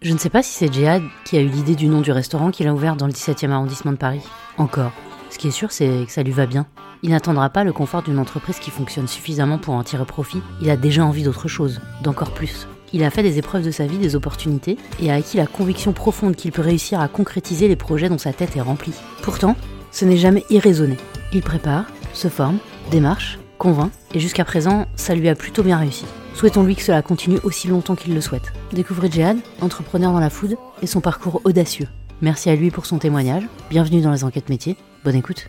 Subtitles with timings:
[0.00, 2.52] Je ne sais pas si c'est Djihad qui a eu l'idée du nom du restaurant
[2.52, 4.22] qu'il a ouvert dans le 17e arrondissement de Paris.
[4.56, 4.92] Encore.
[5.28, 6.66] Ce qui est sûr, c'est que ça lui va bien.
[7.02, 10.40] Il n'attendra pas le confort d'une entreprise qui fonctionne suffisamment pour en tirer profit.
[10.62, 12.68] Il a déjà envie d'autre chose, d'encore plus.
[12.92, 15.92] Il a fait des épreuves de sa vie, des opportunités, et a acquis la conviction
[15.92, 18.94] profonde qu'il peut réussir à concrétiser les projets dont sa tête est remplie.
[19.22, 19.56] Pourtant,
[19.90, 20.96] ce n'est jamais irraisonné.
[21.32, 22.58] Il prépare, se forme,
[22.92, 26.04] démarche, convainc, et jusqu'à présent, ça lui a plutôt bien réussi.
[26.38, 28.52] Souhaitons-lui que cela continue aussi longtemps qu'il le souhaite.
[28.72, 31.88] Découvrez Jihad, entrepreneur dans la food, et son parcours audacieux.
[32.22, 33.42] Merci à lui pour son témoignage.
[33.70, 34.76] Bienvenue dans les enquêtes métiers.
[35.02, 35.48] Bonne écoute.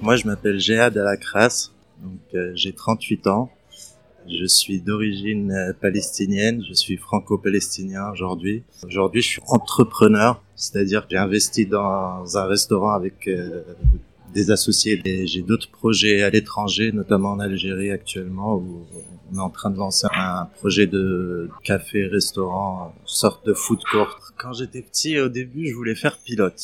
[0.00, 1.72] moi, je m'appelle Jihad Alakras.
[2.02, 3.50] Donc, euh, j'ai 38 ans.
[4.26, 6.64] Je suis d'origine euh, palestinienne.
[6.66, 8.62] Je suis franco-palestinien aujourd'hui.
[8.82, 13.60] Aujourd'hui, je suis entrepreneur, c'est-à-dire que j'ai investi dans un restaurant avec euh,
[14.32, 15.02] des associés.
[15.26, 18.86] J'ai d'autres projets à l'étranger, notamment en Algérie actuellement, où
[19.32, 24.18] on est en train de lancer un projet de café, restaurant, sorte de food court.
[24.36, 26.60] Quand j'étais petit, au début, je voulais faire pilote.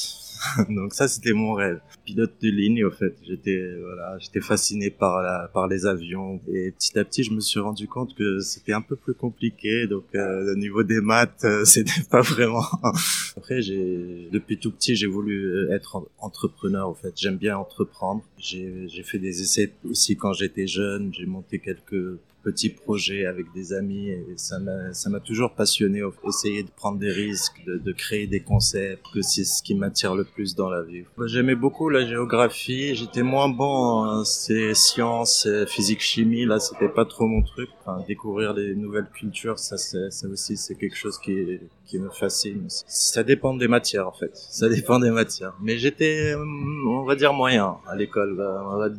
[0.68, 1.80] Donc ça, c'était mon rêve.
[2.04, 3.14] Pilote de ligne, au fait.
[3.26, 6.40] J'étais, voilà, j'étais fasciné par la, par les avions.
[6.52, 9.86] Et petit à petit, je me suis rendu compte que c'était un peu plus compliqué.
[9.86, 12.64] Donc, euh, au niveau des maths, euh, c'était pas vraiment.
[13.36, 17.12] Après, j'ai, depuis tout petit, j'ai voulu euh, être entrepreneur, au fait.
[17.16, 18.22] J'aime bien entreprendre.
[18.38, 21.12] J'ai, j'ai fait des essais aussi quand j'étais jeune.
[21.14, 26.02] J'ai monté quelques petits projets avec des amis et ça m'a ça m'a toujours passionné
[26.28, 30.14] essayer de prendre des risques de, de créer des concepts que c'est ce qui m'attire
[30.14, 35.48] le plus dans la vie j'aimais beaucoup la géographie j'étais moins bon en ces sciences
[35.66, 37.70] physique chimie là c'était pas trop mon truc.
[38.06, 42.66] Découvrir des nouvelles cultures ça ça aussi c'est quelque chose qui qui me fascine.
[42.68, 44.30] Ça dépend des matières en fait.
[44.34, 45.54] Ça dépend des matières.
[45.62, 48.36] Mais j'étais on va dire moyen à l'école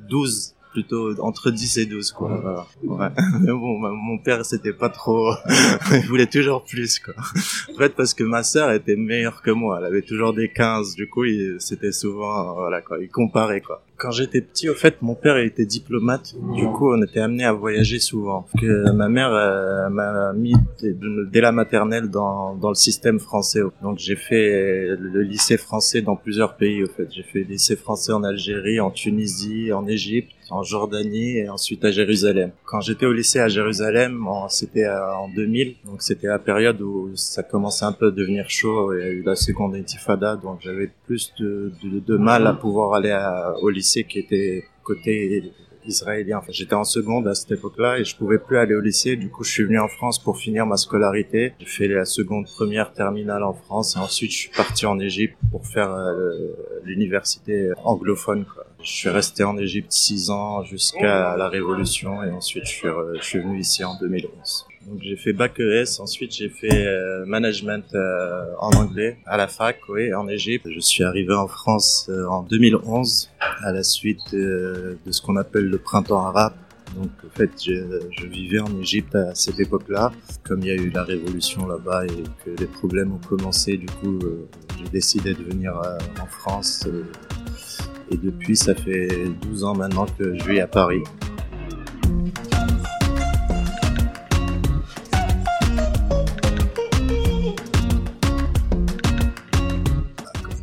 [0.10, 2.68] 12 plutôt entre 10 et 12 quoi.
[2.84, 3.08] Ouais.
[3.40, 5.32] Mais bon, mon père c'était pas trop,
[5.92, 7.14] il voulait toujours plus quoi.
[7.74, 10.96] En fait parce que ma sœur était meilleure que moi, elle avait toujours des 15,
[10.96, 11.24] du coup
[11.60, 13.84] c'était souvent voilà quoi, il comparait quoi.
[13.98, 16.36] Quand j'étais petit, au fait, mon père était diplomate.
[16.54, 18.46] Du coup, on était amené à voyager souvent.
[18.60, 23.62] Que ma mère euh, m'a mis dès la maternelle dans, dans le système français.
[23.82, 26.84] Donc, j'ai fait le lycée français dans plusieurs pays.
[26.84, 31.38] Au fait, j'ai fait le lycée français en Algérie, en Tunisie, en Égypte, en Jordanie
[31.38, 32.52] et ensuite à Jérusalem.
[32.66, 35.76] Quand j'étais au lycée à Jérusalem, c'était en 2000.
[35.86, 38.94] Donc, c'était la période où ça commençait un peu à devenir chaud.
[38.94, 42.94] Il y a eu la seconde intifada, donc j'avais plus de, de, mal à pouvoir
[42.94, 43.18] aller
[43.62, 45.54] au lycée qui était côté
[45.88, 46.42] israélien.
[46.50, 49.16] J'étais en seconde à cette époque-là et je pouvais plus aller au lycée.
[49.16, 51.54] Du coup, je suis venu en France pour finir ma scolarité.
[51.60, 55.38] J'ai fait la seconde, première terminale en France et ensuite je suis parti en Égypte
[55.52, 56.54] pour faire euh,
[56.84, 58.46] l'université anglophone.
[58.84, 63.60] Je suis resté en Égypte six ans jusqu'à la Révolution et ensuite je suis venu
[63.60, 64.68] ici en 2011.
[64.86, 69.48] Donc j'ai fait bac ES, ensuite j'ai fait euh, management euh, en anglais à la
[69.48, 70.68] fac, oui, en Égypte.
[70.70, 73.32] Je suis arrivé en France euh, en 2011
[73.64, 76.54] à la suite de ce qu'on appelle le printemps arabe.
[76.96, 80.12] Donc en fait, je, je vivais en Égypte à cette époque-là.
[80.44, 83.88] Comme il y a eu la révolution là-bas et que les problèmes ont commencé, du
[83.88, 84.20] coup,
[84.78, 85.82] j'ai décidé de venir
[86.22, 86.88] en France.
[88.12, 89.08] et depuis, ça fait
[89.42, 91.02] 12 ans maintenant que je vis à Paris.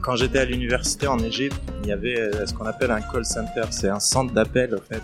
[0.02, 3.24] Quand j'étais à l'université en Égypte, il y avait euh, ce qu'on appelle un call
[3.24, 3.62] center.
[3.70, 5.02] C'est un centre d'appel, en fait.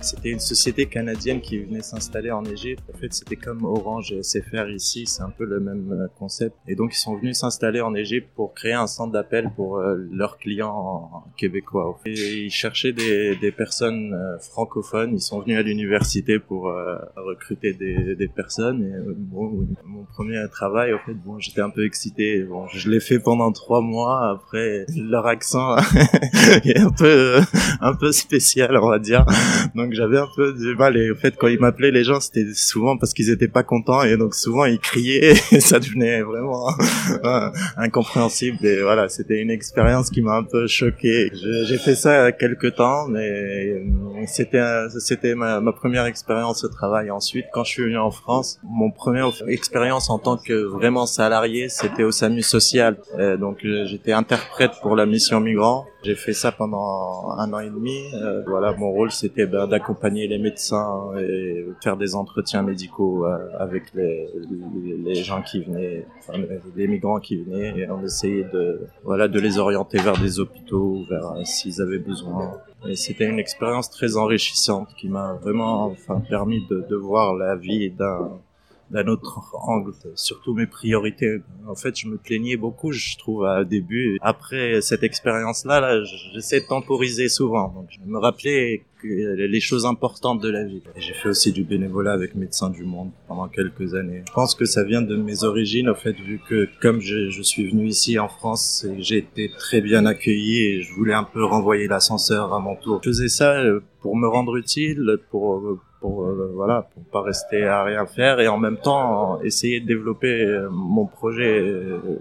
[0.00, 2.82] C'était une société canadienne qui venait s'installer en Égypte.
[2.94, 5.06] En fait, c'était comme Orange et SFR ici.
[5.06, 6.56] C'est un peu le même euh, concept.
[6.66, 9.96] Et donc, ils sont venus s'installer en Égypte pour créer un centre d'appel pour euh,
[10.12, 11.98] leurs clients québécois.
[12.06, 15.14] Et ils cherchaient des, des personnes francophones.
[15.14, 16.72] Ils sont venus à l'université pour
[17.16, 18.82] recruter des, des, personnes.
[18.82, 22.42] Et bon, mon premier travail, en fait, bon, j'étais un peu excité.
[22.42, 24.30] Bon, je l'ai fait pendant trois mois.
[24.30, 25.76] Après, leur accent
[26.64, 27.40] est un peu
[27.80, 29.24] un peu spécial on va dire.
[29.74, 30.96] Donc j'avais un peu du mal.
[30.96, 34.02] Et au fait quand ils m'appelaient les gens c'était souvent parce qu'ils étaient pas contents.
[34.02, 35.34] Et donc souvent ils criaient.
[35.52, 36.68] Et ça devenait vraiment
[37.76, 38.64] incompréhensible.
[38.64, 41.30] Et voilà c'était une expérience qui m'a un peu choqué.
[41.66, 43.82] J'ai fait ça quelques temps mais
[44.26, 44.62] c'était
[44.98, 47.10] c'était ma, ma, première expérience au travail.
[47.10, 51.68] Ensuite quand je suis venu en France mon première expérience en tant que vraiment salarié
[51.68, 52.96] c'était au SAMU social.
[53.18, 57.70] Euh, donc j'étais interprète pour la mission migrant j'ai fait ça pendant un an et
[57.70, 57.98] demi.
[58.14, 63.38] Euh, voilà, mon rôle c'était ben, d'accompagner les médecins et faire des entretiens médicaux euh,
[63.58, 64.28] avec les,
[65.04, 66.38] les, gens qui venaient, enfin,
[66.76, 71.04] les migrants qui venaient, et on essayait de voilà de les orienter vers des hôpitaux,
[71.08, 72.52] vers euh, s'ils avaient besoin.
[72.86, 77.56] Et c'était une expérience très enrichissante qui m'a vraiment enfin permis de, de voir la
[77.56, 78.38] vie d'un
[78.90, 81.38] d'un autre angle, surtout mes priorités.
[81.66, 84.18] En fait, je me plaignais beaucoup, je trouve, au début.
[84.20, 87.68] Après cette expérience-là, là, j'essaie de temporiser souvent.
[87.68, 90.82] Donc, je me rappelais les choses importantes de la vie.
[90.96, 94.22] J'ai fait aussi du bénévolat avec Médecins du Monde pendant quelques années.
[94.26, 97.42] Je pense que ça vient de mes origines, en fait, vu que comme je, je
[97.42, 101.44] suis venu ici en France, j'ai été très bien accueilli et je voulais un peu
[101.44, 103.00] renvoyer l'ascenseur à mon tour.
[103.04, 107.64] Je faisais ça euh, pour me rendre utile, pour pour euh, voilà pour pas rester
[107.64, 112.20] à rien faire et en même temps essayer de développer euh, mon projet euh,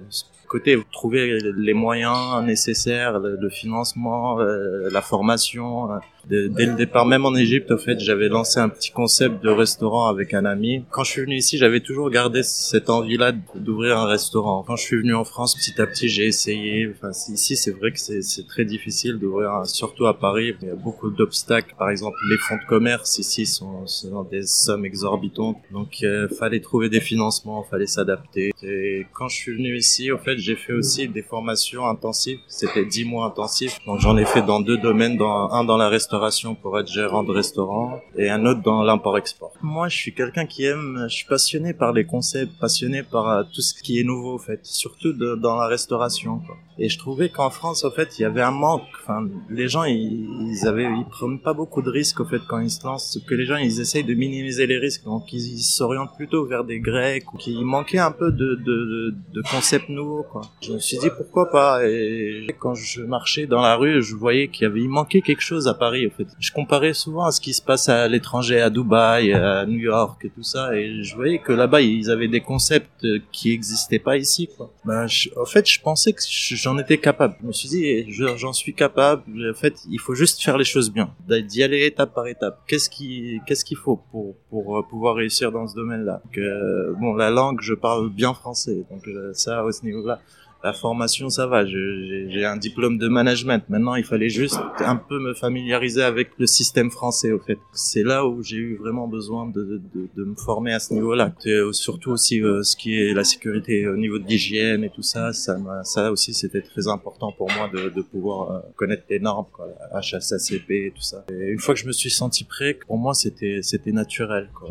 [0.54, 5.90] côté trouver les moyens nécessaires le, financement la formation
[6.28, 10.08] dès le départ, même en Égypte, au fait, j'avais lancé un petit concept de restaurant
[10.08, 10.86] avec un ami.
[10.90, 14.64] Quand je suis venu ici, j'avais toujours gardé cette envie-là d'ouvrir un restaurant.
[14.66, 16.90] Quand je suis venu en France, petit à petit, j'ai essayé.
[16.92, 20.56] Enfin, ici, c'est vrai que c'est très difficile d'ouvrir, surtout à Paris.
[20.62, 21.76] Il y a beaucoup d'obstacles.
[21.78, 25.58] Par exemple, les fonds de commerce ici sont, sont des sommes exorbitantes.
[25.72, 28.52] Donc, euh, fallait trouver des financements, fallait s'adapter.
[28.64, 32.40] Et quand je suis venu ici, au fait, j'ai fait aussi des formations intensives.
[32.48, 33.80] C'était dix mois intensifs.
[33.86, 37.32] Donc, j'en ai fait dans deux domaines, un dans la restauration pour être gérant de
[37.32, 39.54] restaurant et un autre dans l'import-export.
[39.62, 43.44] Moi, je suis quelqu'un qui aime, je suis passionné par les concepts, passionné par euh,
[43.54, 46.40] tout ce qui est nouveau, en fait, surtout dans la restauration.
[46.46, 46.58] Quoi.
[46.78, 48.84] Et je trouvais qu'en France, en fait, il y avait un manque.
[49.02, 52.60] Enfin, les gens, ils, ils avaient, ils prennent pas beaucoup de risques, en fait, quand
[52.60, 53.20] ils se lancent.
[53.28, 56.80] Que les gens, ils essayent de minimiser les risques, donc ils s'orientent plutôt vers des
[56.80, 60.26] Grecs, ou qui manquait un peu de, de, de concepts nouveaux,
[60.62, 61.86] Je me suis dit pourquoi pas.
[61.88, 65.42] Et quand je marchais dans la rue, je voyais qu'il y avait, il manquait quelque
[65.42, 66.28] chose à Paris, en fait.
[66.40, 70.24] Je comparais souvent à ce qui se passe à l'étranger, à Dubaï, à New York
[70.26, 74.18] et tout ça, et je voyais que là-bas, ils avaient des concepts qui existaient pas
[74.18, 74.72] ici, quoi.
[74.86, 75.08] Ben,
[75.38, 77.36] en fait, je pensais que je j'en étais capable.
[77.42, 79.24] Je me suis dit, j'en suis capable.
[79.50, 82.60] En fait, il faut juste faire les choses bien, d'y aller étape par étape.
[82.68, 86.22] Qu'est-ce qui, qu'est-ce qu'il faut pour pour euh, pouvoir réussir dans ce domaine-là?
[86.38, 90.20] Euh, Bon, la langue, je parle bien français, donc euh, ça, à ce niveau-là,
[90.64, 91.66] la formation, ça va.
[91.66, 93.64] J'ai un diplôme de management.
[93.68, 97.58] Maintenant, il fallait juste un peu me familiariser avec le système français, au fait.
[97.74, 101.34] C'est là où j'ai eu vraiment besoin de, de, de, me former à ce niveau-là.
[101.74, 105.34] Surtout aussi euh, ce qui est la sécurité au niveau de l'hygiène et tout ça.
[105.34, 109.48] Ça, ça aussi, c'était très important pour moi de, de pouvoir euh, connaître les normes,
[109.52, 111.26] quoi, HACCP et tout ça.
[111.30, 114.70] Et une fois que je me suis senti prêt, pour moi, c'était c'était naturel, quoi.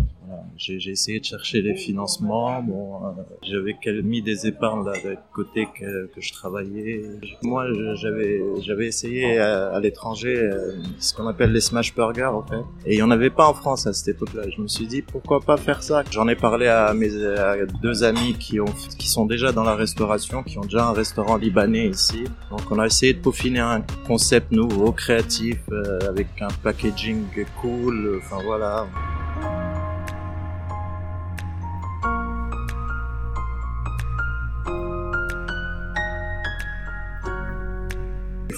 [0.57, 2.63] J'ai essayé de chercher les financements.
[2.63, 3.11] Bon, euh,
[3.43, 7.03] j'avais mis des épargnes là, de côté que, je travaillais.
[7.43, 12.63] Moi, j'avais essayé à, l'étranger euh, ce qu'on appelle les smash burgers en fait.
[12.87, 14.43] Et il y en avait pas en France à cette époque-là.
[14.55, 16.05] Je me suis dit pourquoi pas faire ça?
[16.11, 17.11] J'en ai parlé à mes
[17.83, 18.67] deux amis qui ont
[18.99, 22.25] qui sont déjà dans la restauration, qui ont déjà un restaurant libanais ici.
[22.51, 27.25] Donc on a essayé de peaufiner un concept nouveau, créatif, euh, avec un packaging
[27.61, 28.21] cool.
[28.23, 28.87] Enfin voilà.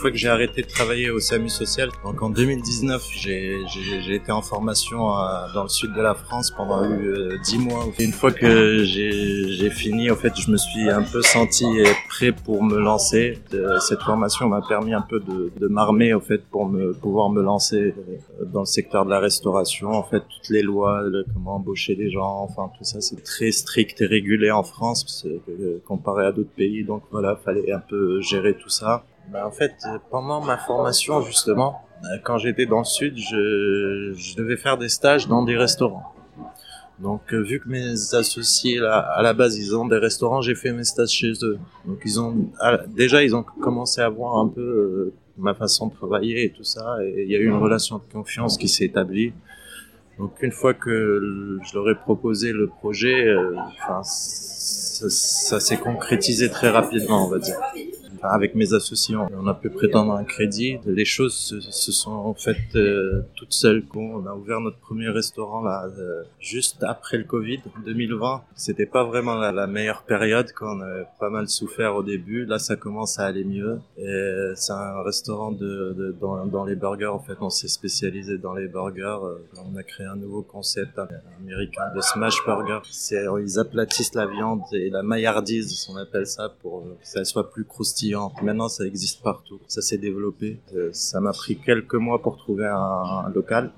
[0.05, 4.43] Fois que j'ai arrêté de travailler au SAMU social, donc en 2019, j'ai été en
[4.43, 7.87] formation euh, dans le sud de la France pendant euh, 10 mois.
[7.99, 11.65] Une fois que j'ai fini, en fait, je me suis un peu senti
[12.11, 13.39] prêt pour me lancer.
[13.81, 17.43] Cette formation m'a permis un peu de, de m'armer, en fait, pour me pouvoir me
[17.43, 17.95] lancer
[18.41, 19.91] euh, dans le secteur de la restauration.
[19.91, 21.03] En fait, toutes les lois,
[21.33, 25.79] comment embaucher les gens, enfin tout ça, c'est très strict et régulé en France euh,
[25.87, 26.85] comparé à d'autres pays.
[26.85, 29.05] Donc voilà, fallait un peu gérer tout ça.
[29.31, 29.75] Bah, en fait,
[30.11, 34.89] pendant ma formation, justement, euh, quand j'étais dans le sud, je, je, devais faire des
[34.89, 36.13] stages dans des restaurants.
[36.99, 40.55] Donc, euh, vu que mes associés, là, à la base, ils ont des restaurants, j'ai
[40.55, 41.59] fait mes stages chez eux.
[41.87, 45.89] Donc, ils ont, ah, déjà, ils ont commencé à voir un peu euh, ma façon
[45.89, 46.99] de travailler et tout ça.
[47.03, 49.33] Et il y a eu une relation de confiance qui s'est établie.
[50.19, 53.35] Donc, une fois que je leur ai proposé le projet,
[53.83, 57.57] enfin, ça, ça s'est concrétisé très rapidement, on va dire
[58.31, 60.79] avec mes associés, on a pu prétendre un crédit.
[60.87, 63.85] Les choses se, sont faites euh, toutes seules.
[63.95, 68.43] On a ouvert notre premier restaurant là euh, juste après le Covid, 2020.
[68.57, 72.47] C'était pas vraiment la, meilleure période quand on a pas mal souffert au début.
[72.47, 73.81] Là, ça commence à aller mieux.
[74.55, 77.07] C'est un restaurant dans, les burgers.
[77.07, 79.19] En fait, on s'est spécialisé dans les burgers.
[79.23, 80.99] Euh, on a créé un nouveau concept
[81.41, 82.81] américain de smash burger.
[83.43, 87.65] Ils aplatissent la viande et la maillardise, on appelle ça, pour que ça soit plus
[87.65, 89.61] croustillant Maintenant, ça existe partout.
[89.67, 90.61] Ça s'est développé.
[90.75, 93.73] Euh, ça m'a pris quelques mois pour trouver un, local.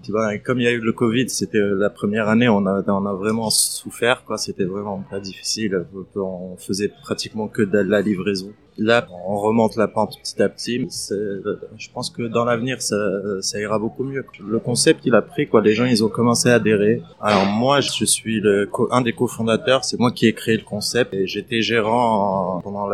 [0.45, 3.51] Comme il y a eu le Covid, c'était euh, la première année, on a, vraiment
[3.51, 4.25] souffert.
[4.37, 5.87] C'était vraiment pas difficile.
[6.15, 8.53] On faisait pratiquement que de la livraison.
[8.79, 10.87] Là, on remonte la pente petit à petit.
[10.91, 12.97] Je pense que dans l'avenir, ça,
[13.41, 14.25] ça ira beaucoup mieux.
[14.47, 15.63] Le concept, il a pris quoi.
[15.63, 17.03] Les gens, ils ont commencé à adhérer.
[17.21, 19.85] Alors moi, je suis le un des cofondateurs.
[19.85, 22.89] C'est moi qui ai créé le concept et j'étais gérant pendant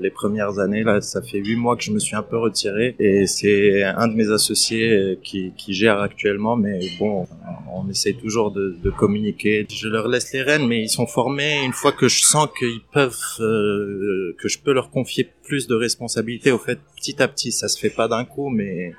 [0.00, 0.82] les premières années.
[0.82, 4.08] Là, ça fait huit mois que je me suis un peu retiré et c'est un
[4.08, 6.56] de mes associés qui, qui gère actuellement.
[6.56, 7.26] Mais bon,
[7.72, 9.66] on essaie toujours de, de, communiquer.
[9.70, 11.64] Je leur laisse les rênes, mais ils sont formés.
[11.64, 15.76] Une fois que je sens qu'ils peuvent, euh, que je peux leur confier plus de
[15.76, 18.92] responsabilités, au fait, petit à petit, ça se fait pas d'un coup, mais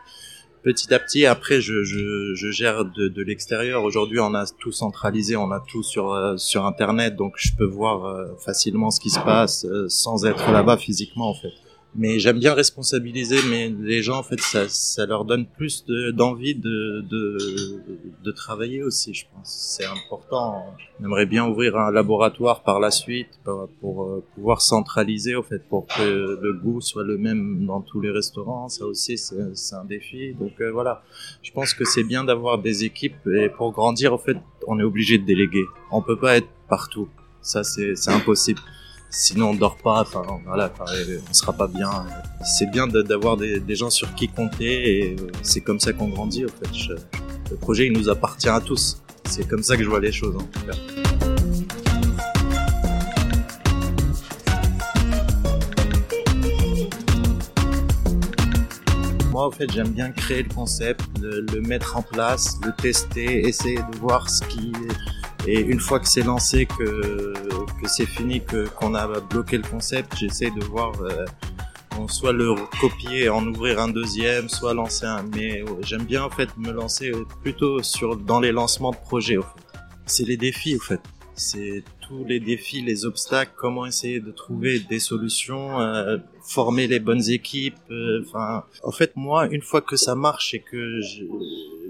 [0.64, 1.26] petit à petit.
[1.26, 1.84] Après, je,
[2.52, 3.84] gère de, l'extérieur.
[3.84, 8.06] Aujourd'hui, on a tout centralisé, on a tout sur euh, Internet, donc je peux voir
[8.06, 11.52] euh, facilement ce qui se passe sans être là-bas physiquement, en fait
[11.98, 16.54] mais j'aime bien responsabiliser mais les gens en fait ça, ça leur donne plus d'envie
[16.56, 17.38] de, de,
[18.24, 19.76] de, travailler aussi je pense.
[19.76, 20.66] C'est important.
[21.00, 25.44] On aimerait bien ouvrir un laboratoire par la suite pour, pour euh, pouvoir centraliser au
[25.44, 28.68] fait pour que le goût soit le même dans tous les restaurants.
[28.68, 30.34] Ça aussi c'est un défi.
[30.34, 31.04] Donc euh, voilà.
[31.44, 33.26] Je pense que c'est bien d'avoir des équipes.
[33.28, 34.38] Et pour grandir en fait
[34.68, 35.64] on est obligé de déléguer.
[35.92, 37.08] On peut pas être partout.
[37.42, 38.60] Ça c'est impossible
[39.10, 40.72] sinon on dort pas, enfin voilà,
[41.30, 41.90] on sera pas bien.
[42.44, 46.96] C'est bien d'avoir des, gens sur qui compter et c'est comme ça qu'on grandit fait.
[47.52, 49.02] le projet il nous appartient à tous.
[49.26, 50.78] C'est comme ça que je vois les choses en tout cas.
[59.36, 63.76] Moi, en fait, j'aime bien créer le concept, le, mettre en place, le tester, essayer
[63.92, 64.72] de voir ce qui,
[65.48, 67.34] et une fois que c'est lancé, que,
[67.82, 71.26] que c'est fini, que qu'on a bloqué le concept, j'essaie de voir euh,
[72.08, 75.24] soit le copier, en ouvrir un deuxième, soit lancer un.
[75.36, 77.12] Mais j'aime bien en fait me lancer
[77.42, 79.38] plutôt sur dans les lancements de projets.
[79.38, 79.78] En fait.
[80.06, 81.02] C'est les défis en fait.
[81.36, 87.00] C'est tous les défis, les obstacles, comment essayer de trouver des solutions, euh, former les
[87.00, 87.76] bonnes équipes.
[87.92, 88.24] Euh,
[88.84, 91.02] en fait, moi, une fois que ça marche et que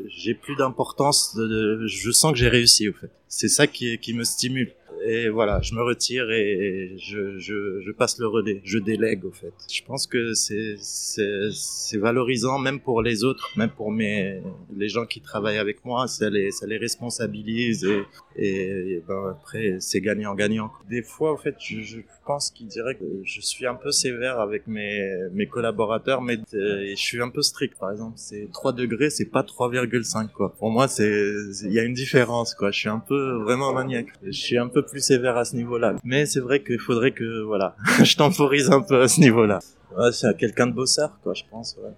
[0.10, 2.90] j'ai plus d'importance, je sens que j'ai réussi.
[2.90, 4.74] En fait, c'est ça qui, qui me stimule
[5.08, 9.32] et voilà, je me retire et je, je, je, passe le relais, je délègue au
[9.32, 9.54] fait.
[9.72, 14.42] Je pense que c'est valorisant même pour les autres, même pour mes
[14.76, 18.04] les gens qui travaillent avec moi, ça les ça les responsabilise et
[18.36, 20.72] et, ben après c'est gagnant gagnant.
[20.90, 24.40] Des fois au fait, je, je pense qu'il dirait que je suis un peu sévère
[24.40, 25.02] avec mes
[25.34, 27.78] mes collaborateurs, mais euh, je suis un peu strict.
[27.80, 30.54] Par exemple, c'est 3 degrés, c'est pas 3,5 quoi.
[30.58, 32.72] Pour moi, c'est il y a une différence quoi.
[32.72, 34.08] Je suis un peu vraiment maniaque.
[34.24, 35.96] Je suis un peu plus sévère à ce niveau-là.
[36.04, 39.60] Mais c'est vrai qu'il faudrait que, voilà, je temporise un peu à ce niveau-là.
[39.98, 41.92] Ouais, c'est quelqu'un de bosseur, quoi, je pense, ouais.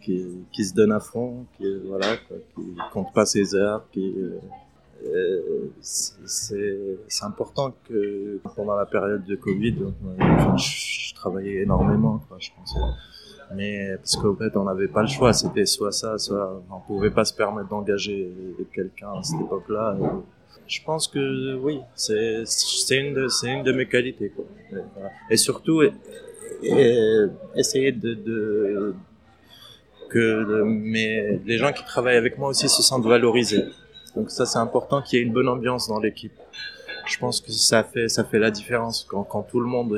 [0.00, 4.14] Qui, qui, se donne à fond, qui, voilà, quoi, qui compte pas ses heures, qui,
[4.16, 4.38] euh,
[5.80, 9.76] c'est important que pendant la période de Covid,
[10.56, 12.76] je, travaillais énormément, quoi, je pense.
[13.54, 15.32] Mais parce qu'au fait, on n'avait pas le choix.
[15.32, 18.32] C'était soit ça, soit on pouvait pas se permettre d'engager
[18.74, 19.96] quelqu'un à cette époque-là.
[20.66, 22.44] Je pense que oui, c'est
[22.90, 24.44] une de une de mes qualités quoi.
[25.30, 25.82] Et surtout
[27.54, 28.94] essayer de, de
[30.08, 33.64] que mes les gens qui travaillent avec moi aussi se sentent valorisés.
[34.16, 36.32] Donc ça c'est important qu'il y ait une bonne ambiance dans l'équipe.
[37.06, 39.94] Je pense que ça fait ça fait la différence quand tout le monde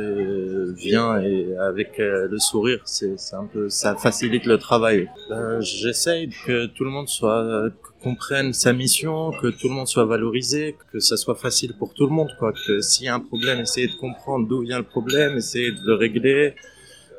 [0.76, 5.08] vient et avec euh, le sourire, c'est un peu ça facilite le travail.
[5.30, 7.08] Euh, J'essaye que tout le monde
[8.02, 12.06] comprenne sa mission, que tout le monde soit valorisé, que ça soit facile pour tout
[12.06, 12.52] le monde, quoi.
[12.66, 15.80] Que s'il y a un problème, essayer de comprendre d'où vient le problème, essayer de
[15.85, 16.54] le régler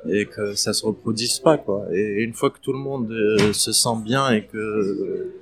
[0.10, 1.62] et que ça se reproduise pas.
[1.92, 5.34] Et une fois que tout le monde euh, se sent bien et que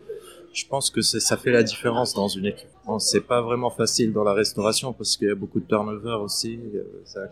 [0.56, 2.70] je pense que ça fait la différence dans une équipe.
[2.86, 6.18] Bon, c'est pas vraiment facile dans la restauration parce qu'il y a beaucoup de turnover
[6.24, 6.58] aussi.
[6.74, 7.28] Euh,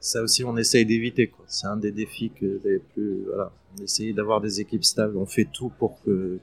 [0.00, 1.32] ça, aussi on essaye d'éviter.
[1.46, 5.26] C'est un des défis que les plus voilà, on essaye d'avoir des équipes stables, on
[5.26, 6.38] fait tout pour que,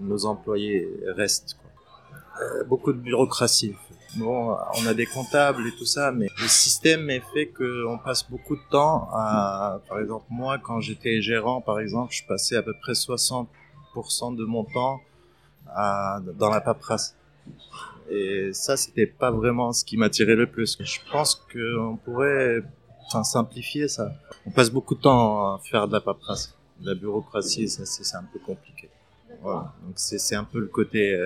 [0.00, 1.56] nos employés restent.
[2.40, 3.74] Euh, beaucoup de bureaucratie.
[4.16, 8.54] Bon, on a des comptables et tout ça, mais le système fait qu'on passe beaucoup
[8.54, 12.74] de temps à, par exemple, moi, quand j'étais gérant, par exemple, je passais à peu
[12.80, 13.46] près 60%
[14.32, 15.00] de mon temps
[15.66, 17.16] dans la paperasse.
[18.10, 20.76] Et ça, c'était pas vraiment ce qui m'attirait le plus.
[20.80, 22.62] Je pense qu'on pourrait
[23.22, 24.12] simplifier ça.
[24.46, 26.54] On passe beaucoup de temps à faire de la paperasse.
[26.82, 28.90] La bureaucratie, c'est un peu compliqué.
[29.40, 29.72] Voilà.
[29.84, 31.16] Donc c'est un peu le côté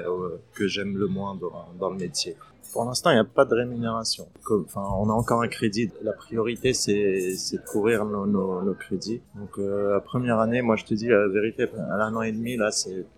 [0.55, 1.39] que j'aime le moins
[1.79, 2.37] dans le métier.
[2.73, 4.29] Pour l'instant, il n'y a pas de rémunération.
[4.51, 5.91] Enfin, on a encore un crédit.
[6.03, 9.21] La priorité, c'est de couvrir nos, nos, nos, crédits.
[9.35, 12.33] Donc, euh, la première année, moi, je te dis la vérité, à l'an an et
[12.33, 12.71] demi, là,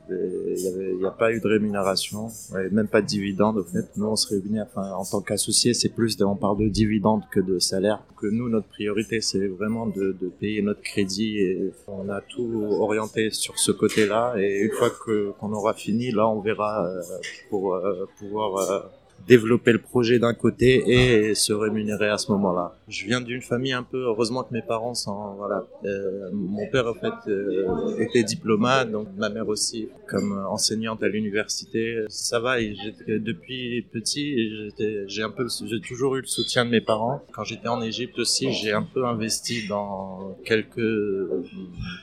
[0.08, 2.28] il n'y a pas eu de rémunération,
[2.70, 3.58] même pas de dividendes.
[3.58, 6.58] En fait, nous, on se réunit, enfin, en tant qu'associé, c'est plus, de, on parle
[6.58, 8.02] de dividendes que de salaire.
[8.20, 12.64] Que nous, notre priorité, c'est vraiment de, de, payer notre crédit et on a tout
[12.78, 14.34] orienté sur ce côté-là.
[14.36, 17.02] Et une fois que qu'on aura fini, là, on verra euh,
[17.48, 18.80] pour euh, pouvoir euh,
[19.26, 22.76] développer le projet d'un côté et se rémunérer à ce moment-là.
[22.88, 26.86] Je viens d'une famille un peu, heureusement que mes parents sont, voilà, euh, mon père
[26.86, 32.04] en fait euh, était diplomate, donc ma mère aussi comme enseignante à l'université.
[32.08, 32.74] Ça va, et
[33.06, 34.70] depuis petit,
[35.06, 37.22] j'ai un peu, j'ai toujours eu le soutien de mes parents.
[37.32, 40.80] Quand j'étais en Égypte aussi, j'ai un peu investi dans quelques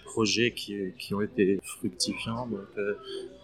[0.05, 2.47] projets qui, qui ont été fructifiants.
[2.47, 2.93] Donc, euh,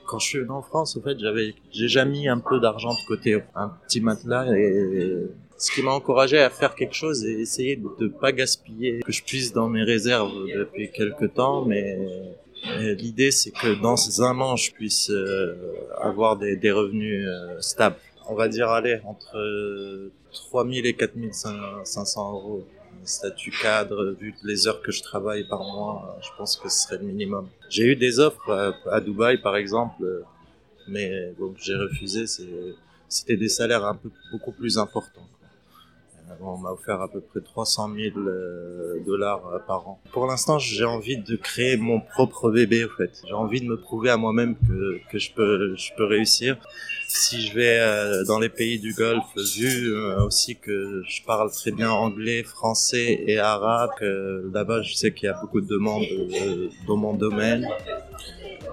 [0.08, 3.08] quand je suis venu en France, en fait, j'avais, déjà mis un peu d'argent de
[3.08, 7.76] côté, un petit matelas, et ce qui m'a encouragé à faire quelque chose et essayer
[7.76, 11.98] de ne pas gaspiller, que je puisse dans mes réserves depuis quelques temps, mais
[12.80, 15.56] l'idée c'est que dans un an, je puisse euh,
[16.02, 17.98] avoir des, des revenus euh, stables.
[18.30, 19.38] On va dire, aller entre
[20.32, 22.66] 3000 et 4500 euros
[23.06, 26.98] statut cadre, vu les heures que je travaille par mois, je pense que ce serait
[26.98, 27.48] le minimum.
[27.70, 30.04] J'ai eu des offres à, Dubaï, par exemple,
[30.88, 32.26] mais bon, j'ai refusé.
[33.08, 35.28] C'était des salaires un peu beaucoup plus importants.
[36.42, 40.00] On m'a offert à peu près 300 000 euh, dollars euh, par an.
[40.12, 43.22] Pour l'instant, j'ai envie de créer mon propre bébé, en fait.
[43.28, 46.58] J'ai envie de me prouver à moi-même que, que je peux, je peux réussir.
[47.08, 51.72] Si je vais euh, dans les pays du Golfe, vu aussi que je parle très
[51.72, 56.06] bien anglais, français et arabe, là-bas, je sais qu'il y a beaucoup de demandes
[56.88, 57.68] dans mon domaine.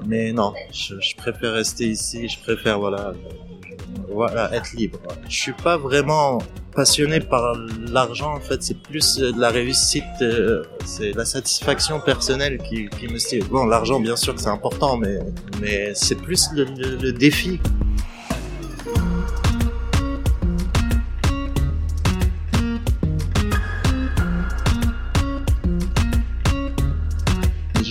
[0.07, 2.29] Mais non, je, je préfère rester ici.
[2.29, 3.13] Je préfère, voilà,
[4.13, 4.99] voilà, être libre.
[5.29, 6.39] Je suis pas vraiment
[6.75, 7.57] passionné par
[7.89, 13.09] l'argent en fait c'est plus de la réussite euh, c'est la satisfaction personnelle qui, qui
[13.09, 15.19] me stimule bon l'argent bien sûr que c'est important mais
[15.61, 16.65] mais c'est plus le,
[17.03, 17.59] le défi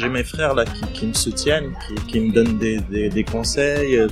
[0.09, 1.73] mes frères là qui, me soutiennent,
[2.07, 3.97] qui, me donnent des, conseils.
[3.97, 4.07] Euh,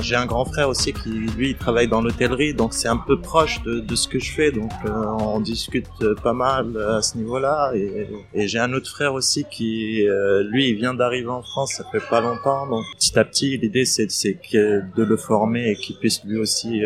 [0.00, 3.20] j'ai un grand frère aussi qui lui il travaille dans l'hôtellerie, donc c'est un peu
[3.20, 5.88] proche de, ce que je fais, donc euh, on discute
[6.22, 7.72] pas mal à ce niveau-là.
[7.74, 11.74] Et, et j'ai un autre frère aussi qui euh, lui il vient d'arriver en France,
[11.74, 15.96] ça fait pas longtemps, donc petit à petit l'idée c'est de le former et qu'il
[15.96, 16.82] puisse lui aussi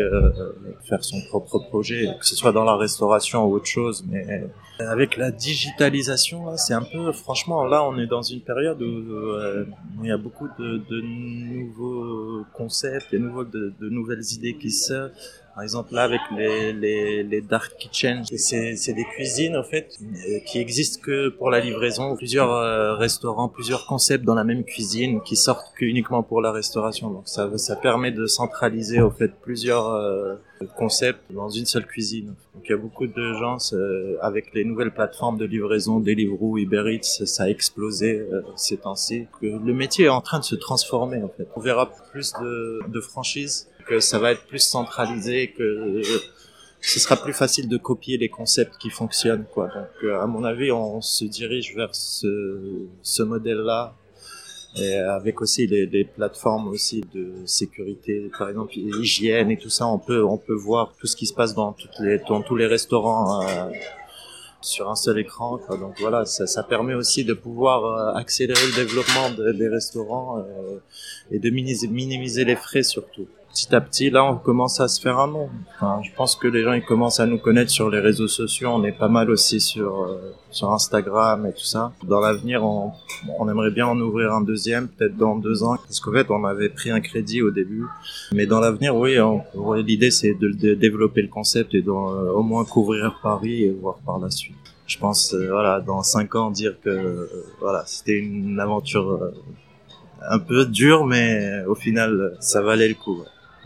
[0.87, 4.45] faire son propre projet, que ce soit dans la restauration ou autre chose, mais
[4.79, 9.65] avec la digitalisation, c'est un peu, franchement, là, on est dans une période où euh,
[10.01, 15.13] il y a beaucoup de, de nouveaux concepts, de, nouvelles idées qui sortent.
[15.55, 20.39] Par exemple, là, avec les, les, les dark kitchens, c'est, des cuisines, en fait, euh,
[20.45, 22.17] qui existent que pour la livraison.
[22.17, 27.09] Plusieurs euh, restaurants, plusieurs concepts dans la même cuisine qui sortent uniquement pour la restauration.
[27.09, 30.35] Donc, ça, ça permet de centraliser, au fait, plusieurs euh,
[30.75, 32.35] concepts dans une seule cuisine.
[32.53, 33.57] Donc, il y a beaucoup de gens,
[34.21, 39.27] avec les nouvelles plateformes de livraison, Deliveroo, Uber Eats, ça a explosé ces temps-ci.
[39.41, 41.47] Le métier est en train de se transformer, en fait.
[41.55, 46.01] On verra plus de, de franchises que ça va être plus centralisé, que
[46.81, 49.67] ce sera plus facile de copier les concepts qui fonctionnent, quoi.
[49.67, 53.95] Donc, euh, à mon avis, on se dirige vers ce, ce modèle-là,
[55.09, 59.87] avec aussi des, plateformes aussi de sécurité, par exemple hygiène et tout ça.
[59.87, 62.55] On peut on peut voir tout ce qui se passe dans toutes les dans tous
[62.55, 63.41] les restaurants.
[63.43, 63.69] Euh,
[64.61, 65.59] sur un seul écran.
[65.59, 65.77] Quoi.
[65.77, 70.79] Donc voilà, ça, ça, permet aussi de pouvoir euh, accélérer le développement des restaurants euh,
[71.29, 75.17] et de minimiser les frais surtout petit à petit, là, on commence à se faire
[75.17, 75.49] un nom.
[75.75, 78.69] Enfin, je pense que les gens, ils commencent à nous connaître sur les réseaux sociaux.
[78.73, 81.93] On est pas mal aussi sur euh, sur Instagram et tout ça.
[82.03, 82.91] Dans l'avenir, on,
[83.39, 86.43] on aimerait bien en ouvrir un deuxième, peut-être dans deux ans, parce qu'en fait, on
[86.43, 87.85] avait pris un crédit au début.
[88.33, 89.15] Mais dans l'avenir, oui,
[89.83, 93.95] l'idée, c'est de, de, développer le concept et euh, au moins couvrir Paris et voir
[94.05, 94.55] par la suite.
[94.85, 97.29] Je pense, euh, voilà, dans cinq ans, dire que
[97.61, 99.31] voilà, c'était une aventure
[100.27, 103.23] un peu dure, mais au final, ça valait le coup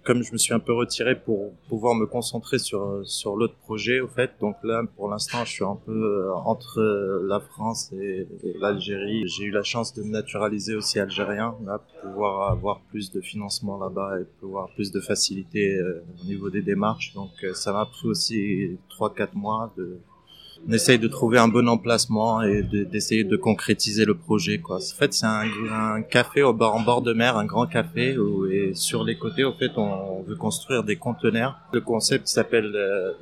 [0.10, 4.00] comme je me suis un peu retiré pour pouvoir me concentrer sur sur l'autre projet
[4.00, 4.32] au fait.
[4.42, 8.28] Donc là pour l'instant je suis un peu euh, entre euh, la France et,
[8.60, 9.28] l'Algérie.
[9.28, 13.22] J'ai eu la chance de me naturaliser aussi algérien là pour pouvoir avoir plus de
[13.22, 17.14] financement là-bas et pouvoir plus de facilité euh, au niveau des démarches.
[17.14, 20.00] Donc ça m'a pris aussi trois quatre mois de
[20.68, 24.60] on essaye de trouver un bon emplacement et d'essayer de, concrétiser le projet.
[24.60, 24.78] Quoi.
[24.78, 28.16] En fait, c'est un, café au en bord de mer, un grand café,
[28.52, 31.58] et sur les côtés, en fait, on, veut construire des conteneurs.
[31.72, 33.14] Le concept s'appelle euh,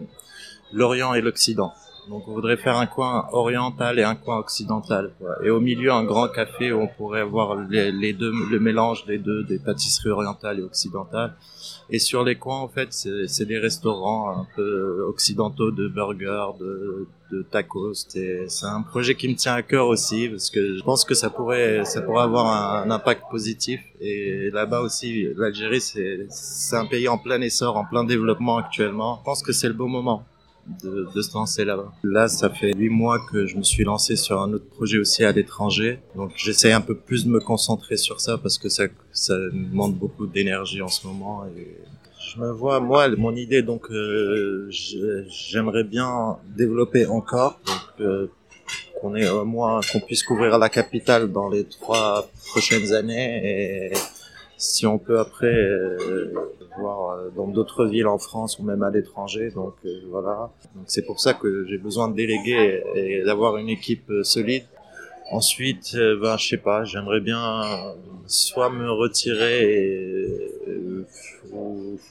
[0.74, 1.74] l'Orient et l'Occident.
[2.10, 5.12] Donc on voudrait faire un coin oriental et un coin occidental.
[5.44, 9.18] Et au milieu un grand café où on pourrait avoir les, deux, le mélange des
[9.18, 11.36] deux, des pâtisseries orientales et occidentales.
[11.90, 17.08] Et sur les coins en fait c'est des restaurants un peu occidentaux de burgers, de,
[17.52, 17.94] tacos.
[18.08, 21.30] C'est un projet qui me tient à cœur aussi parce que je pense que ça
[21.30, 22.48] pourrait ça pourrait avoir
[22.84, 23.82] un, impact positif.
[24.00, 29.18] Et là-bas aussi l'Algérie c'est un pays en plein essor, en plein développement actuellement.
[29.20, 30.24] Je pense que c'est le bon moment
[30.84, 31.92] de, de se lancer là-bas.
[32.04, 35.24] Là, ça fait huit mois que je me suis lancé sur un autre projet aussi
[35.24, 36.00] à l'étranger.
[36.16, 39.96] Donc, j'essaie un peu plus de me concentrer sur ça parce que ça, ça demande
[39.96, 41.46] beaucoup d'énergie en ce moment.
[41.58, 41.68] Et
[42.30, 47.60] je me vois, moi, mon idée, donc, euh, j'aimerais bien développer encore.
[47.66, 48.28] Donc, euh,
[49.00, 53.94] qu'on ait au moins qu'on puisse couvrir la capitale dans les trois prochaines années et
[54.58, 56.34] si on peut après euh,
[56.80, 59.52] voir euh, dans d'autres villes en France ou même à l'étranger.
[59.52, 60.52] Donc euh, voilà.
[60.76, 64.66] Donc c'est pour ça que j'ai besoin de déléguer et d'avoir une équipe solide.
[65.30, 67.62] Ensuite, ben je sais pas, j'aimerais bien
[68.28, 70.17] soit me retirer et,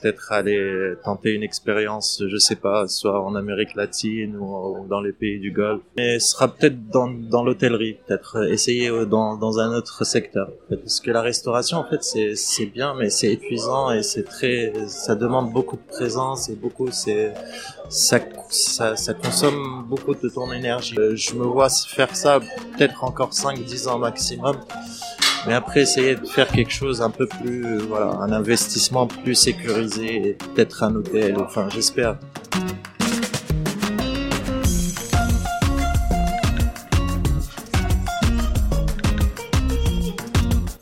[0.00, 5.12] peut-être aller tenter une expérience, je sais pas, soit en Amérique latine ou, dans les
[5.12, 5.82] pays du Golfe.
[5.96, 10.50] Mais ce sera peut-être dans, dans l'hôtellerie, peut-être essayer dans, dans un autre secteur.
[10.68, 15.14] Parce que la restauration, en fait, c'est, bien, mais c'est épuisant et c'est très, ça
[15.14, 17.32] demande beaucoup de présence et beaucoup, c'est,
[17.88, 20.96] ça, ça, ça consomme beaucoup de ton énergie.
[20.98, 24.56] Euh, je me vois faire ça peut-être encore 5-10 ans maximum.
[25.46, 30.36] Mais après, essayer de faire quelque chose un peu plus, voilà, un investissement plus sécurisé,
[30.54, 32.18] peut-être un hôtel, enfin, j'espère.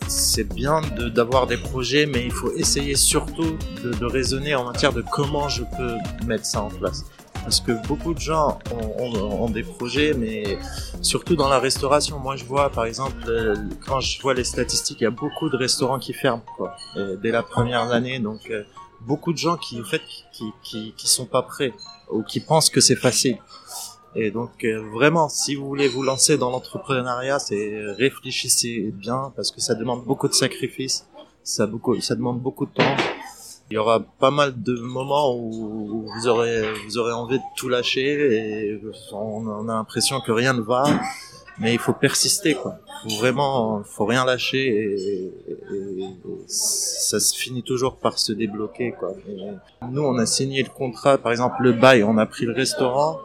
[0.08, 0.80] c'est bien
[1.14, 5.62] d'avoir des projets, mais il faut essayer surtout de raisonner en matière de comment je
[5.62, 7.04] peux mettre ça en place
[7.44, 10.58] parce que beaucoup de gens ont, des projets, mais
[11.02, 12.18] surtout dans la restauration.
[12.18, 13.54] Moi, je vois, par exemple, euh,
[13.86, 16.74] quand je vois les statistiques, il y a beaucoup de restaurants qui ferment, quoi,
[17.22, 18.18] dès la première année.
[18.18, 18.64] Donc, euh,
[19.02, 20.00] beaucoup de gens qui, en fait,
[20.32, 21.74] qui, qui, qui sont pas prêts
[22.10, 23.38] ou qui pensent que c'est facile.
[24.16, 29.50] Et donc, euh, vraiment, si vous voulez vous lancer dans l'entrepreneuriat, c'est réfléchissez bien parce
[29.50, 31.06] que ça demande beaucoup de sacrifices,
[31.42, 32.96] ça, beaucoup, ça demande beaucoup de temps.
[33.70, 37.68] Il y aura pas mal de moments où vous aurez, vous aurez envie de tout
[37.68, 38.80] lâcher et
[39.12, 40.84] on, a l'impression que rien ne va.
[41.58, 42.78] Mais il faut persister, quoi.
[43.04, 45.32] Faut vraiment, faut rien lâcher et,
[46.46, 49.14] ça se finit toujours par se débloquer, quoi.
[49.90, 53.20] nous, on a signé le contrat, par exemple, le bail, on a pris le restaurant.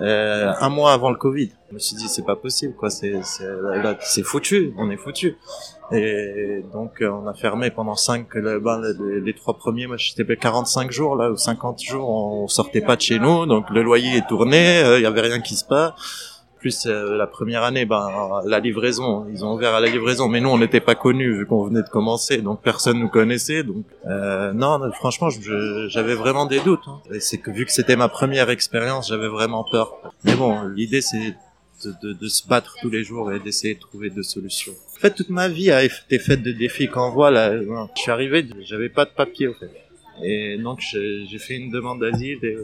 [0.00, 1.50] Euh, un mois avant le Covid.
[1.68, 5.36] Je me suis dit c'est pas possible quoi, c'est c'est foutu, on est foutu.
[5.90, 8.80] Et donc euh, on a fermé pendant cinq ben,
[9.22, 13.02] les, trois premiers moi j'étais 45 jours là ou 50 jours on sortait pas de
[13.02, 15.92] chez nous donc le loyer est tourné, il euh, y avait rien qui se passe
[16.62, 18.08] plus euh, la première année, ben
[18.46, 21.44] la livraison, ils ont ouvert à la livraison, mais nous on n'était pas connus vu
[21.44, 23.64] qu'on venait de commencer, donc personne nous connaissait.
[23.64, 25.28] Donc euh, non, franchement,
[25.88, 26.86] j'avais vraiment des doutes.
[26.86, 27.00] Hein.
[27.18, 29.96] C'est que vu que c'était ma première expérience, j'avais vraiment peur.
[30.24, 31.34] Mais bon, l'idée c'est
[31.84, 34.72] de, de, se battre tous les jours et d'essayer de trouver des solutions.
[34.96, 36.88] En fait, toute ma vie a été faite de défis.
[36.88, 39.81] Quand on voit là, je suis arrivé, j'avais pas de papier au fait.
[40.24, 42.56] Et donc j'ai fait une demande d'asile et,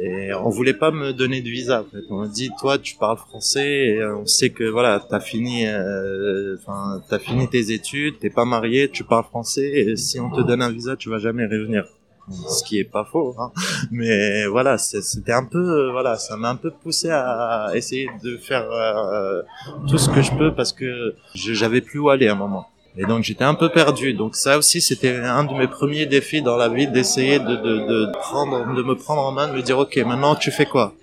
[0.00, 1.82] et, on voulait pas me donner de visa.
[1.82, 2.04] En fait.
[2.10, 6.56] On m'a dit toi tu parles français et on sait que voilà t'as fini, euh,
[6.58, 10.40] enfin t'as fini tes études, t'es pas marié, tu parles français et si on te
[10.40, 11.84] donne un visa tu vas jamais revenir.
[12.30, 13.50] Ce qui est pas faux, hein.
[13.90, 18.70] mais voilà, c'était un peu, voilà, ça m'a un peu poussé à essayer de faire
[18.70, 19.42] euh,
[19.88, 22.68] tout ce que je peux parce que j'avais plus où aller à un moment.
[22.96, 24.12] Et donc j'étais un peu perdu.
[24.12, 28.06] Donc ça aussi c'était un de mes premiers défis dans la vie d'essayer de, de,
[28.06, 30.94] de prendre, de me prendre en main, de me dire ok maintenant tu fais quoi?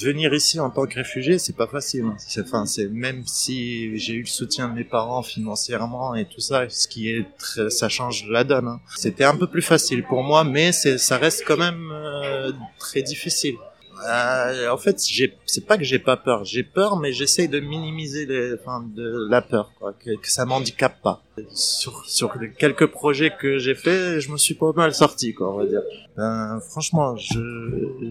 [0.00, 2.06] Venir ici en tant que réfugié c'est pas facile.
[2.18, 6.40] C'est enfin c'est même si j'ai eu le soutien de mes parents financièrement et tout
[6.40, 8.68] ça, ce qui est très, ça change la donne.
[8.68, 8.80] Hein.
[8.96, 13.56] C'était un peu plus facile pour moi, mais ça reste quand même euh, très difficile.
[14.04, 15.00] Euh, en fait,
[15.46, 19.26] c'est pas que j'ai pas peur, j'ai peur, mais j'essaye de minimiser les, enfin, de
[19.30, 21.22] la peur, quoi, que, ça m'handicape pas.
[21.52, 25.58] Sur, sur quelques projets que j'ai fait, je me suis pas mal sorti, quoi, on
[25.58, 25.82] va dire.
[26.16, 27.14] Ben, franchement,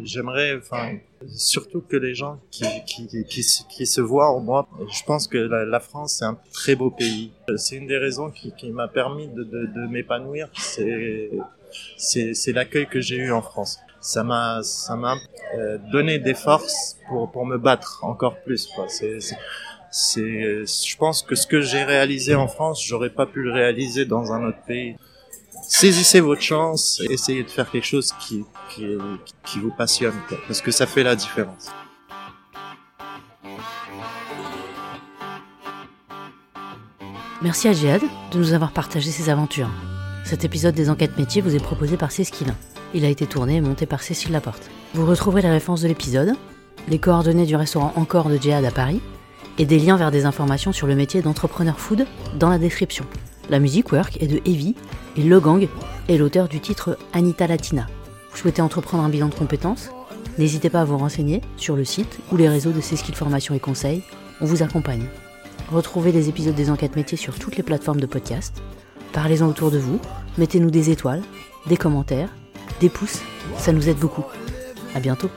[0.04, 4.67] j'aimerais, enfin, surtout que les gens qui, qui, qui, qui, se voient en moi.
[4.91, 7.32] Je pense que la, la France c'est un très beau pays.
[7.58, 10.50] C'est une des raisons qui, qui m'a permis de, de, de m'épanouir.
[11.98, 15.15] C'est l'accueil que j'ai eu en France ça m'a ça m'a
[15.58, 18.70] euh, donné des forces pour pour me battre encore plus.
[18.88, 19.18] C'est,
[19.89, 24.06] c'est, je pense que ce que j'ai réalisé en France, j'aurais pas pu le réaliser
[24.06, 24.96] dans un autre pays.
[25.63, 30.13] Saisissez votre chance, essayez de faire quelque chose qui qui, vous passionne,
[30.48, 31.72] parce que ça fait la différence.
[37.41, 39.70] Merci à Jihad de nous avoir partagé ses aventures.
[40.26, 42.56] Cet épisode des enquêtes métiers vous est proposé par Céskilin.
[42.95, 44.71] Il a été tourné et monté par Cécile Laporte.
[44.93, 46.31] Vous retrouverez les références de l'épisode,
[46.88, 49.01] les coordonnées du restaurant Encore de Jihad à Paris
[49.58, 52.08] et des liens vers des informations sur le métier d'entrepreneur food
[52.39, 53.05] dans la description.
[53.49, 54.75] La musique work est de Evie
[55.17, 55.67] et Le Gang
[56.08, 57.86] est l'auteur du titre Anita Latina.
[58.31, 59.89] Vous souhaitez entreprendre un bilan de compétences?
[60.38, 63.60] N'hésitez pas à vous renseigner sur le site ou les réseaux de Céskilles Formation et
[63.60, 64.03] Conseils.
[64.39, 65.08] On vous accompagne.
[65.69, 68.63] Retrouvez les épisodes des enquêtes métiers sur toutes les plateformes de podcast.
[69.12, 69.99] Parlez-en autour de vous,
[70.38, 71.23] mettez-nous des étoiles,
[71.67, 72.29] des commentaires,
[72.79, 73.21] des pouces,
[73.57, 74.25] ça nous aide beaucoup.
[74.93, 75.29] À bientôt.